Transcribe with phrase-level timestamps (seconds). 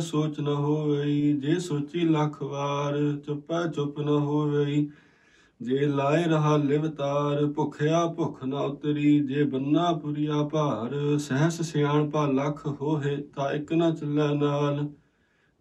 [0.00, 4.90] ਸੋਚ ਨ ਹੋਵਈ, ਜੇ ਸੋਚੀ ਲੱਖ ਵਾਰ, ਚੁੱਪੈ ਚੁੱਪ ਨ ਹੋਵਈ।
[5.62, 12.26] ਜੇ ਲਾਏ ਰਹਾ ਲਿਵਤਾਰ ਭੁਖਿਆ ਭੁਖ ਨ ਉਤਰੀ। ਜੇ ਬੰਨਾ ਪੁਰੀਆ ਭਾਰ, ਸਹਸ ਸਿਆਣ ਭਾ
[12.26, 14.88] ਲੱਖ ਹੋਏ ਤਾਂ ਇੱਕ ਨ ਚੱਲੈ ਨਾਲ।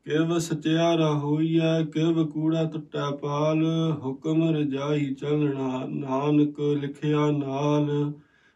[0.06, 3.66] ਕਿਵ ਸਚਿਆਰਾ ਹੋਈਐ, ਕਿਵ ਕੂੜਾ ਟੁੱਟੈ ਪਾਲ।
[4.06, 8.12] ਹੁਕਮ ਰਜਾਈ ਚਲਣਾ, ਨਾਨਕ ਲਿਖਿਆ ਨਾਲ।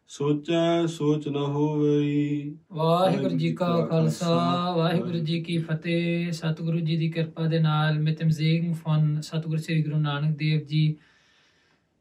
[0.08, 4.34] ਸੋਚੈ ਸੋਚ ਨ ਹੋਵਈ ਵਾਹਿਗੁਰੂ ਜੀ ਕਾ ਖਾਲਸਾ
[4.76, 9.58] ਵਾਹਿਗੁਰੂ ਜੀ ਕੀ ਫਤਿਹ ਸਤਿਗੁਰੂ ਜੀ ਦੀ ਕਿਰਪਾ ਦੇ ਨਾਲ mit dem Segen von Satguru
[9.58, 10.98] Sri Guru Nanak Dev Ji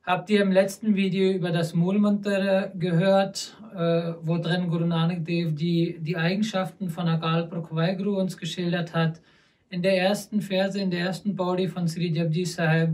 [0.08, 5.55] habt ihr im letzten Video über das Mulmantra gehört, äh, wo drin Guru Nanak Dev
[5.63, 9.22] Ji die Eigenschaften von Akal Purkh Vaheguru uns geschildert hat.
[9.70, 12.90] In der ersten Verse, in der ersten Paudi von Sri Japji Sahib,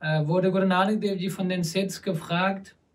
[0.00, 2.85] äh, wurde Guru Nanak Dev Ji von den Sids gefragt, ähm,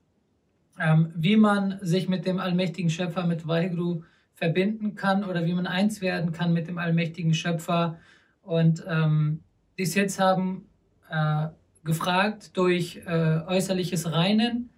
[1.15, 4.03] wie man sich mit dem allmächtigen Schöpfer, mit Vaheguru
[4.35, 7.99] verbinden kann oder wie man eins werden kann mit dem allmächtigen Schöpfer.
[8.43, 9.41] Und ähm,
[9.79, 10.67] die Siths haben
[11.09, 11.49] äh,
[11.85, 14.71] gefragt durch äh, äußerliches Reinen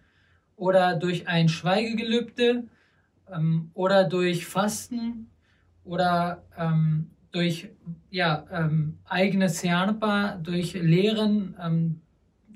[0.57, 2.65] oder durch ein Schweigegelübde
[3.33, 5.31] ähm, oder durch Fasten
[5.85, 7.71] oder ähm, durch
[8.11, 12.01] ja, ähm, eigenes Jnanpa, durch Lehren, ähm,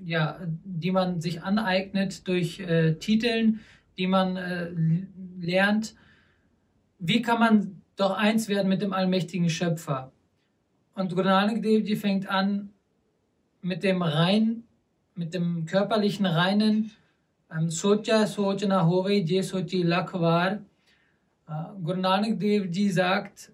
[0.04, 3.60] ja, die man sich aneignet durch äh, Titeln,
[3.96, 4.70] die man äh,
[5.40, 5.94] lernt.
[6.98, 10.12] Wie kann man doch eins werden mit dem allmächtigen Schöpfer?
[10.94, 12.70] Und Guru Nanak Dev Ji fängt an
[13.62, 14.64] mit dem rein,
[15.14, 16.90] mit dem körperlichen Reinen.
[17.52, 20.58] ähm, Socha Sochana Hove Je Sochi Lakhwar.
[21.48, 23.52] Äh, Guru Nanak Dev Ji sagt,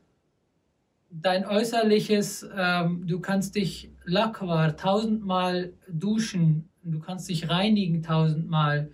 [1.20, 8.90] dein äußerliches, ähm, du kannst dich Lakwar tausendmal duschen, du kannst dich reinigen tausendmal,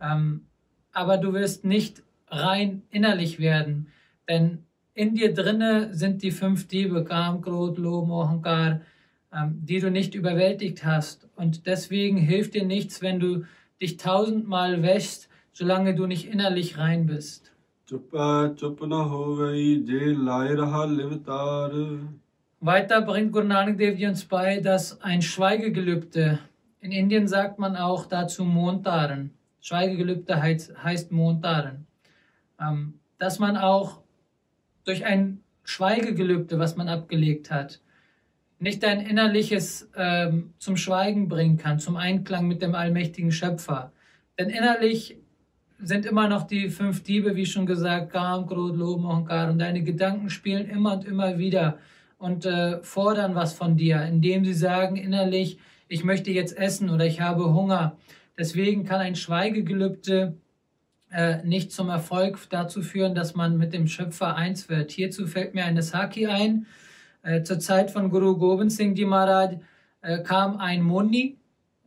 [0.00, 0.46] ähm,
[0.92, 3.88] aber du wirst nicht rein innerlich werden,
[4.28, 4.64] denn
[4.94, 8.82] in dir drinne sind die fünf Diebe, Kam, Krot, Lo, Mohankar,
[9.32, 11.28] ähm, die du nicht überwältigt hast.
[11.34, 13.44] Und deswegen hilft dir nichts, wenn du
[13.80, 17.53] dich tausendmal wäschst, solange du nicht innerlich rein bist.
[17.87, 21.71] ਚੁੱਪੈ ਚੁੱਪ ਨ ਹੋਵਈ ਜੇ ਲਾਏ ਰਹਾ Livtar
[22.61, 26.39] Weiter bringt Guru Nanak Dev Ji uns bei, dass ein Schweigegelübde,
[26.81, 29.29] in Indien sagt man auch dazu Montaran,
[29.61, 31.85] Schweigegelübde heißt, heißt Montaran,
[32.59, 34.01] ähm, dass man auch
[34.83, 37.79] durch ein Schweigegelübde, was man abgelegt hat,
[38.59, 43.93] nicht dein Innerliches ähm, zum Schweigen bringen kann, zum Einklang mit dem allmächtigen Schöpfer.
[44.37, 45.17] Denn innerlich
[45.86, 49.50] sind immer noch die fünf Diebe, wie schon gesagt, Kam, Krod, Lob, Ankar.
[49.50, 51.78] Und deine Gedanken spielen immer und immer wieder
[52.18, 55.58] und äh, fordern was von dir, indem sie sagen innerlich,
[55.88, 57.96] ich möchte jetzt essen oder ich habe Hunger.
[58.38, 60.36] Deswegen kann ein Schweigegelübde
[61.12, 64.90] äh, nicht zum Erfolg dazu führen, dass man mit dem Schöpfer eins wird.
[64.90, 66.66] Hierzu fällt mir eine Saki ein.
[67.22, 69.58] Äh, zur Zeit von Guru Gobind Singh Ji Maharaj
[70.02, 71.38] äh, kam ein Muni,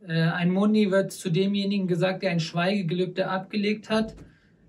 [0.06, 4.14] ein Muni wird zu demjenigen gesagt, der ein Schweigegelübde abgelegt hat,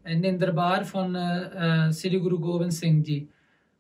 [0.10, 3.28] in den Darbar von äh, äh, Sri Guru Gobind Singh Ji.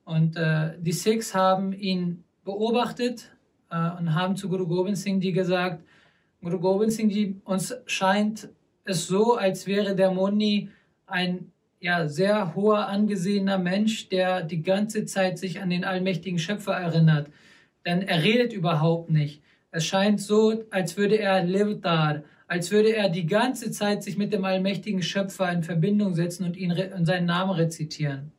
[0.05, 3.31] Und äh, die Sikhs haben ihn beobachtet
[3.69, 5.83] äh, und haben zu Guru Gobind Singh Ji gesagt,
[6.41, 8.49] Guru Gobind Singh Ji, uns scheint
[8.85, 10.69] es so, als wäre der Muni
[11.05, 16.73] ein ja, sehr hoher, angesehener Mensch, der die ganze Zeit sich an den allmächtigen Schöpfer
[16.73, 17.29] erinnert.
[17.85, 19.41] Denn er redet überhaupt nicht.
[19.71, 24.33] Es scheint so, als würde er Levtar, als würde er die ganze Zeit sich mit
[24.33, 28.31] dem allmächtigen Schöpfer in Verbindung setzen und ihn und seinen Namen rezitieren.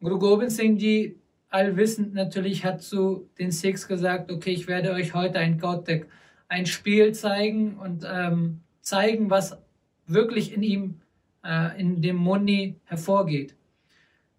[0.00, 1.16] Guru Gobind Singh Ji,
[1.50, 6.08] allwissend natürlich, hat zu den Sikhs gesagt, okay, ich werde euch heute ein Gautek,
[6.48, 9.58] ein Spiel zeigen und ähm, zeigen, was
[10.06, 11.00] wirklich in ihm,
[11.44, 13.54] äh, in dem Muni hervorgeht.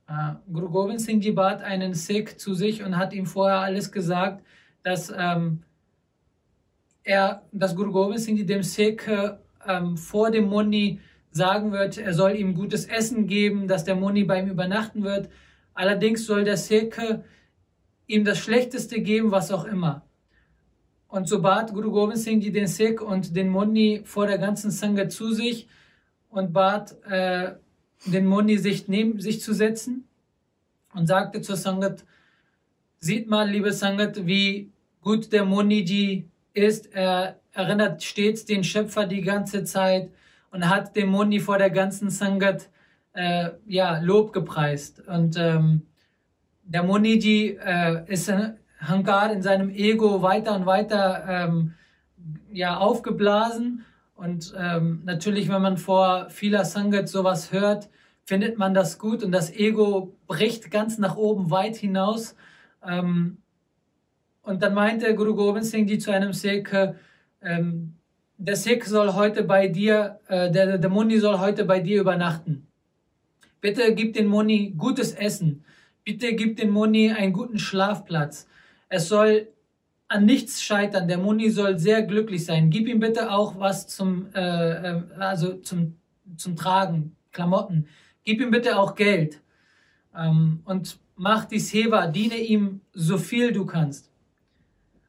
[0.08, 3.92] Äh, Guru Gobind Singh Ji bat einen Sikh zu sich und hat ihm vorher alles
[3.92, 4.44] gesagt,
[4.82, 5.64] dass ähm,
[7.04, 9.08] er, dass Guru Gobind Singh dem Sikh
[9.68, 11.00] ähm, vor dem Muni
[11.32, 15.30] sagen wird, er soll ihm gutes Essen geben, dass der Muni bei ihm übernachten wird.
[15.74, 17.22] Allerdings soll der Sikh
[18.08, 20.06] ihm das Schlechteste geben, was auch immer.
[21.08, 25.10] Und so bat Guru Gobind Singh den Sikh und den Muni vor der ganzen Sangha
[25.10, 25.68] zu sich
[26.30, 27.54] und bat äh,
[28.06, 30.08] den Muni, sich neben sich zu setzen
[30.94, 32.06] und sagte zur Sangat,
[33.00, 34.72] sieht mal, liebe Sangat, wie
[35.02, 36.94] gut der Muni Ji ist.
[36.94, 40.12] Er erinnert stets den Schöpfer die ganze Zeit
[40.52, 42.70] und hat dem Muni vor der ganzen Sangat
[43.14, 45.02] äh, ja, Lob gepreist.
[45.08, 45.84] Und ähm,
[46.64, 48.32] der Muniji äh, ist
[48.80, 51.74] Hankar in seinem Ego weiter und weiter ähm,
[52.52, 53.86] ja, aufgeblasen.
[54.16, 57.90] Und ähm, natürlich, wenn man vor vieler Sangat sowas hört,
[58.26, 62.36] findet man das gut und das Ego bricht ganz nach oben weit hinaus.
[62.86, 63.43] Ähm,
[64.44, 66.72] und dann meinte Guru Gobind Singh Ji zu einem Sikh,
[67.42, 67.96] ähm,
[68.38, 72.68] der Sikh soll heute bei dir, äh, der, der Muni soll heute bei dir übernachten.
[73.62, 75.64] Bitte gib den Muni gutes Essen.
[76.04, 78.48] Bitte gib den Muni einen guten Schlafplatz.
[78.90, 79.48] Es soll
[80.10, 81.08] an nichts scheitern.
[81.08, 82.70] Der Muni soll sehr glücklich sein.
[82.70, 84.42] Gib ihm bitte auch was zum, äh,
[84.92, 85.96] äh, also zum,
[86.36, 87.88] zum Tragen, Klamotten.
[88.26, 89.40] Gib ihm bitte auch Geld.
[90.16, 94.13] Ähm, und mach die Seva, diene ihm so viel du kannst.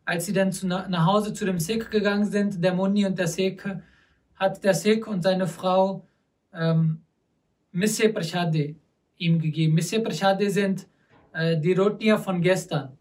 [0.04, 3.28] Als sie dann zu, nach Hause zu dem Sikh gegangen sind, der Muni und der
[3.28, 3.64] Sikh,
[4.36, 6.06] hat der Sikh und seine Frau
[6.52, 7.00] ähm,
[7.72, 8.76] Misse Prashade
[9.16, 9.74] ihm gegeben.
[9.74, 10.86] Misse Prashade sind
[11.32, 12.98] äh, die Rotia von gestern.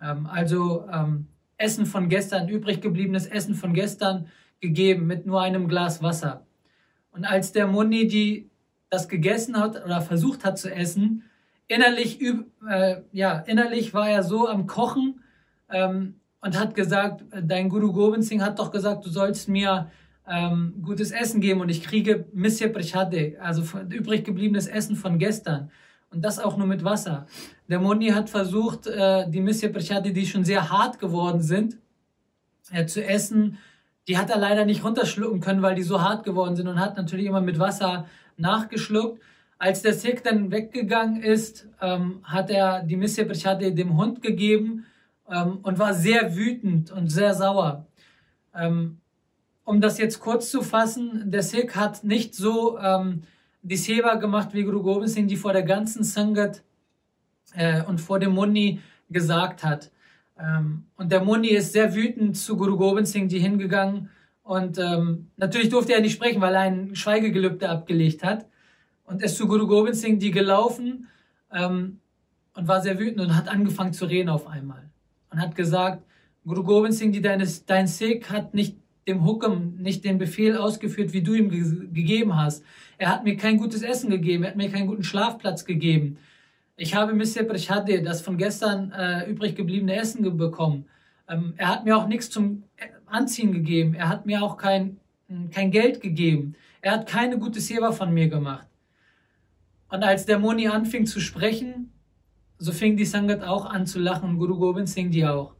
[0.00, 4.28] Ähm, also ähm, Essen von gestern, übrig gebliebenes Essen von gestern
[4.60, 6.46] gegeben mit nur einem Glas Wasser.
[7.10, 8.50] Und als der Muni die
[8.90, 11.24] das gegessen hat oder versucht hat zu essen,
[11.66, 12.20] innerlich,
[12.68, 15.20] äh, ja, innerlich war er so am Kochen
[15.70, 19.90] ähm, und hat gesagt, dein Guru Gobind Singh hat doch gesagt, du sollst mir
[20.28, 25.70] ähm, gutes Essen geben und ich kriege Misya Prashade, also übrig gebliebenes Essen von gestern.
[26.12, 27.26] Und das auch nur mit Wasser.
[27.68, 31.78] Der Moni hat versucht, äh, die Misya Prashade, die schon sehr hart geworden sind,
[32.70, 33.58] äh, zu essen.
[34.06, 36.96] Die hat er leider nicht runterschlucken können, weil die so hart geworden sind und hat
[36.96, 38.06] natürlich immer mit Wasser
[38.36, 39.20] nachgeschluckt.
[39.58, 44.86] Als der Sikh dann weggegangen ist, ähm, hat er die Misya Prashade dem Hund gegeben
[45.30, 47.86] ähm, und war sehr wütend und sehr sauer.
[48.54, 48.98] Ähm,
[49.64, 53.22] um das jetzt kurz zu fassen, der Sikh hat nicht so ähm,
[53.62, 56.62] die Seva gemacht wie Guru Gobind Singh, die vor der ganzen Sangat
[57.54, 58.80] äh, und vor dem Muni
[59.10, 59.90] gesagt hat.
[60.38, 64.10] Ähm, und der Muni ist sehr wütend zu Guru Gobind Singh die hingegangen
[64.46, 68.46] und ähm, natürlich durfte er nicht sprechen, weil er ein Schweigegelübde abgelegt hat.
[69.04, 71.08] Und ist zu Guru Gobind Singh die gelaufen
[71.52, 71.98] ähm,
[72.54, 74.88] und war sehr wütend und hat angefangen zu reden auf einmal.
[75.36, 76.02] Und hat gesagt,
[76.46, 78.74] Guru Gobind Singh, die deines, dein Sikh hat nicht
[79.06, 81.62] dem Hukam, nicht den Befehl ausgeführt, wie du ihm ge
[81.92, 82.64] gegeben hast.
[82.96, 86.16] Er hat mir kein gutes Essen gegeben, er hat mir keinen guten Schlafplatz gegeben.
[86.78, 87.42] Ich habe Mr.
[87.42, 90.86] Prashade, das von gestern äh, übrig gebliebene Essen bekommen.
[91.28, 92.62] Ähm, er hat mir auch nichts zum
[93.04, 93.92] Anziehen gegeben.
[93.92, 94.96] Er hat mir auch kein,
[95.50, 96.54] kein Geld gegeben.
[96.80, 98.66] Er hat keine gute Seva von mir gemacht.
[99.90, 101.92] Und als der Moni anfing zu sprechen,
[102.58, 105.54] so fing die Sangat auch an zu lachen und Guru Gobind Singh die auch.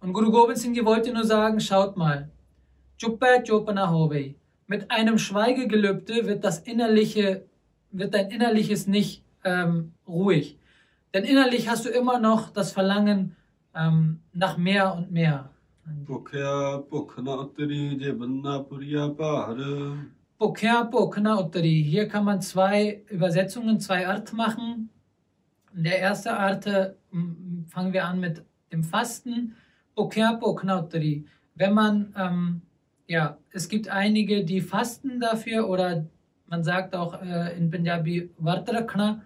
[0.00, 2.30] Und Guru Gobind Singh die wollte nur sagen, schaut mal,
[2.96, 3.92] Chupa Chopana
[4.66, 7.44] Mit einem Schweigegelübde wird das innerliche,
[7.90, 10.58] wird dein innerliches nicht ähm, ruhig.
[11.14, 13.36] Denn innerlich hast du immer noch das Verlangen
[13.74, 15.50] ähm, nach mehr und mehr.
[16.06, 19.96] Bukhya Bukhna Uttari Jebanna Puriya Bahara.
[20.38, 21.82] Bukhya Bukhna Uttari.
[21.82, 24.90] Hier kann man zwei Übersetzungen, zwei Art machen.
[25.72, 28.42] Der ersten Art fangen wir an mit
[28.72, 29.54] dem Fasten.
[29.96, 31.26] Uttari.
[31.54, 32.62] Wenn man, ähm,
[33.06, 36.06] ja, es gibt einige, die fasten dafür oder
[36.46, 39.22] man sagt auch äh, in Punjabi Vartrakna.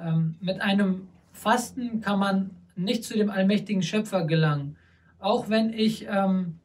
[0.00, 4.76] Ähm, mit einem Fasten kann man nicht zu dem allmächtigen Schöpfer gelangen
[5.18, 6.58] auch wenn ich ähm,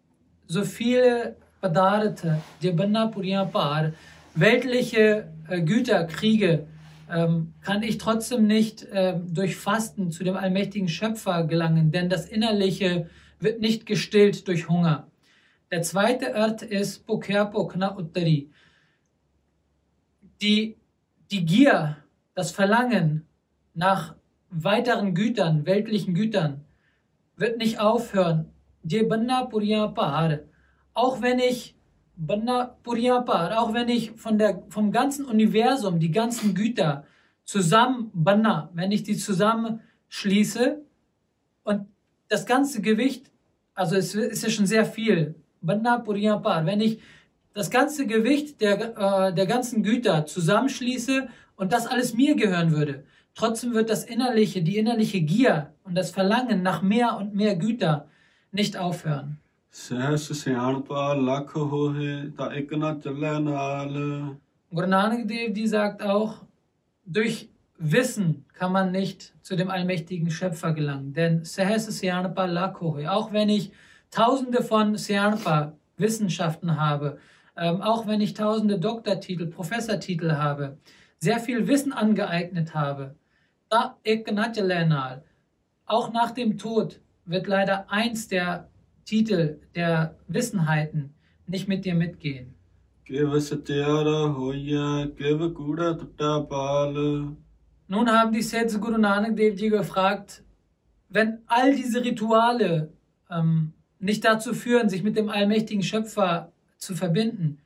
[0.48, 3.94] so viele Padarate, Jabanna Puriya Par,
[4.36, 6.68] weltliche äh, Güter kriege,
[7.12, 12.26] ähm, kann ich trotzdem nicht äh, durch Fasten zu dem allmächtigen Schöpfer gelangen, denn das
[12.26, 15.08] Innerliche wird nicht gestillt durch Hunger.
[15.72, 18.50] Der zweite Ort ist Pokherpo Kna Uttari.
[20.42, 20.78] Die,
[21.32, 21.98] die Gier,
[22.34, 23.28] das Verlangen
[23.74, 24.16] nach
[24.50, 26.66] weiteren Gütern, weltlichen Gütern,
[27.36, 28.52] wird nicht aufhören.
[30.94, 31.76] Auch wenn ich
[32.18, 37.06] Auch wenn ich von der, vom ganzen Universum die ganzen Güter
[37.44, 40.82] zusammen Banna, wenn ich die zusammenschließe.
[41.64, 41.88] Und
[42.28, 43.32] das ganze Gewicht,
[43.74, 47.00] also es ist ja schon sehr viel, wenn ich
[47.54, 53.04] das ganze Gewicht der, äh, der ganzen Güter zusammenschließe und das alles mir gehören würde,
[53.34, 58.08] Trotzdem wird das innerliche, die innerliche Gier und das Verlangen nach mehr und mehr Güter
[58.52, 59.40] nicht aufhören.
[64.70, 66.44] Guru Nanak Dev die sagt auch,
[67.06, 71.14] durch Wissen kann man nicht zu dem allmächtigen Schöpfer gelangen.
[71.14, 73.72] Denn auch wenn ich
[74.12, 77.18] tausende von Seanpa Wissenschaften habe,
[77.56, 80.78] ähm, auch wenn ich tausende Doktortitel, Professortitel habe,
[81.18, 83.16] sehr viel Wissen angeeignet habe,
[83.70, 85.24] da Eknatjelenal.
[85.86, 88.68] Auch nach dem Tod wird leider eins der
[89.06, 91.14] Titel der Wissenheiten
[91.48, 92.54] nicht mit dir mitgehen.
[97.88, 100.44] Nun haben die Sets Guru Nanak Dev gefragt,
[101.10, 102.94] wenn all diese Rituale
[103.30, 107.60] ähm, nicht dazu führen, sich mit dem allmächtigen Schöpfer zu verbinden,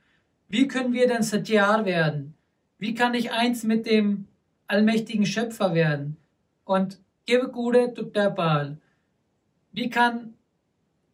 [0.49, 2.33] wie können wir denn Satyar werden?
[2.79, 4.27] Wie kann ich eins mit dem
[4.67, 6.17] allmächtigen Schöpfer werden?
[6.63, 8.77] Und Gevekude Tuttapal,
[9.71, 10.33] wie kann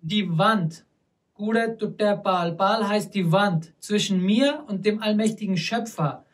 [0.02, 0.86] die Wand,
[1.34, 6.26] Gure Tuttapal, Pal heißt die Wand zwischen mir und dem allmächtigen Schöpfer.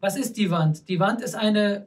[0.00, 0.88] Was ist die Wand?
[0.88, 1.86] Die Wand ist eine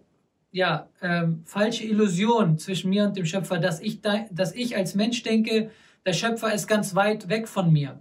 [0.51, 4.95] ja, ähm, falsche Illusion zwischen mir und dem Schöpfer, dass ich, da, dass ich als
[4.95, 5.71] Mensch denke,
[6.05, 7.99] der Schöpfer ist ganz weit weg von mir.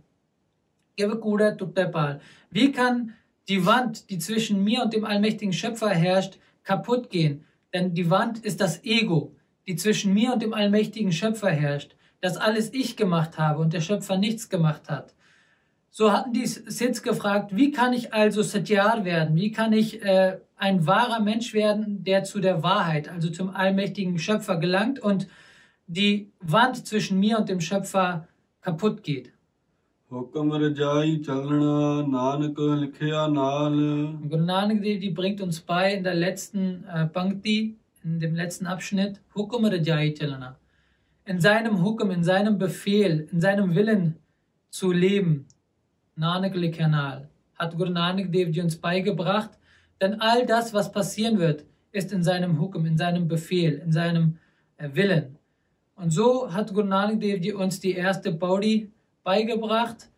[2.51, 3.15] Wie kann
[3.49, 7.45] die Wand, die zwischen mir und dem allmächtigen Schöpfer herrscht, kaputt gehen?
[7.73, 9.35] Denn die Wand ist das Ego,
[9.67, 13.82] die zwischen mir und dem allmächtigen Schöpfer herrscht, dass alles ich gemacht habe und der
[13.82, 15.14] Schöpfer nichts gemacht hat.
[15.90, 19.36] So hatten die Sids gefragt, wie kann ich also Satyar werden?
[19.36, 24.20] Wie kann ich äh, ein wahrer Mensch werden, der zu der Wahrheit, also zum allmächtigen
[24.20, 25.28] Schöpfer gelangt und
[25.88, 28.28] die Wand zwischen mir und dem Schöpfer
[28.62, 29.32] kaputt geht?
[30.12, 31.80] ਹੁਕਮ ਰਜਾਈ ਚੱਲਣਾ
[32.12, 33.74] ਨਾਨਕ ਲਿਖਿਆ ਨਾਲ
[34.20, 38.34] Und Guru Nanak Dev Ji bringt uns bei in der letzten äh, Pankti, in dem
[38.34, 40.56] letzten Abschnitt, Hukum Rajai Chalana.
[41.33, 44.17] In seinem Hukum, in seinem Befehl, in seinem Willen
[44.69, 45.47] zu leben,
[46.15, 49.53] Nanak Kanal, hat Guru Nanak Dev Ji uns beigebracht,
[49.99, 54.37] denn all das, was passieren wird, ist in seinem Hukum, in seinem Befehl, in seinem
[54.77, 55.39] äh, Willen.
[55.97, 58.93] Und so hat Guru Nanak Dev Ji uns die erste Baudi
[59.25, 60.11] beigebracht.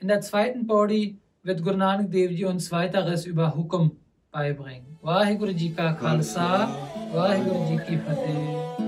[0.00, 3.92] In der zweiten Baudi wird Guru Nanak Dev Ji uns weiteres über Hukum
[4.30, 4.98] beibringen.
[5.00, 6.68] Vaheguru Ji ka Khalsa,
[7.10, 8.87] Vaheguru Ji ki Fateh.